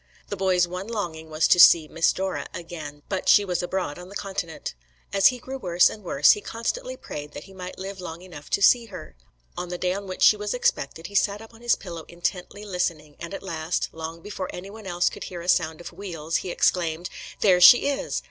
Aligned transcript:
The 0.29 0.35
boy's 0.35 0.67
one 0.67 0.87
longing 0.87 1.29
was 1.29 1.47
to 1.49 1.59
see 1.59 1.87
"Miss 1.87 2.11
Dora" 2.11 2.47
again, 2.55 3.03
but 3.07 3.29
she 3.29 3.45
was 3.45 3.61
abroad 3.61 3.99
on 3.99 4.09
the 4.09 4.15
Continent. 4.15 4.73
As 5.13 5.27
he 5.27 5.37
grew 5.37 5.59
worse 5.59 5.91
and 5.91 6.03
worse, 6.03 6.31
he 6.31 6.41
constantly 6.41 6.97
prayed 6.97 7.33
that 7.33 7.43
he 7.43 7.53
might 7.53 7.77
live 7.77 8.01
long 8.01 8.23
enough 8.23 8.49
to 8.49 8.63
see 8.63 8.87
her. 8.87 9.15
On 9.55 9.69
the 9.69 9.77
day 9.77 9.93
on 9.93 10.07
which 10.07 10.23
she 10.23 10.35
was 10.35 10.55
expected, 10.55 11.05
he 11.05 11.13
sat 11.13 11.39
up 11.39 11.53
on 11.53 11.61
his 11.61 11.75
pillows 11.75 12.05
intently 12.07 12.65
listening, 12.65 13.15
and 13.19 13.31
at 13.31 13.43
last, 13.43 13.89
long 13.91 14.21
before 14.23 14.49
anyone 14.51 14.87
else 14.87 15.07
could 15.07 15.25
hear 15.25 15.41
a 15.41 15.47
sound 15.47 15.79
of 15.79 15.93
wheels, 15.93 16.37
he 16.37 16.49
exclaimed: 16.49 17.07
"There 17.41 17.61
she 17.61 17.87
is!" 17.87 18.19